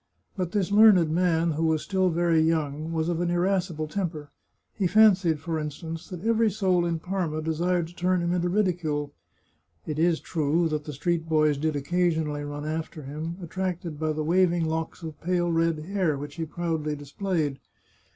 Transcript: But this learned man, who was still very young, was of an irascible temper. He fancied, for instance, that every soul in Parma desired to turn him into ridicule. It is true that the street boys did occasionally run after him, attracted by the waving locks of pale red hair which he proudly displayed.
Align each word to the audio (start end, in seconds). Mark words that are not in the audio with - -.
But 0.35 0.51
this 0.51 0.71
learned 0.71 1.11
man, 1.11 1.51
who 1.51 1.67
was 1.67 1.83
still 1.83 2.09
very 2.09 2.39
young, 2.41 2.91
was 2.91 3.07
of 3.07 3.21
an 3.21 3.29
irascible 3.29 3.87
temper. 3.87 4.31
He 4.73 4.87
fancied, 4.87 5.39
for 5.39 5.59
instance, 5.59 6.09
that 6.09 6.25
every 6.25 6.49
soul 6.49 6.87
in 6.87 6.97
Parma 6.97 7.39
desired 7.39 7.85
to 7.89 7.93
turn 7.95 8.19
him 8.19 8.33
into 8.33 8.49
ridicule. 8.49 9.13
It 9.85 9.99
is 9.99 10.19
true 10.19 10.67
that 10.69 10.85
the 10.85 10.93
street 10.93 11.29
boys 11.29 11.55
did 11.55 11.75
occasionally 11.75 12.43
run 12.43 12.65
after 12.65 13.03
him, 13.03 13.37
attracted 13.43 13.99
by 13.99 14.11
the 14.13 14.23
waving 14.23 14.65
locks 14.65 15.03
of 15.03 15.21
pale 15.21 15.51
red 15.51 15.77
hair 15.77 16.17
which 16.17 16.33
he 16.37 16.45
proudly 16.45 16.95
displayed. 16.95 17.59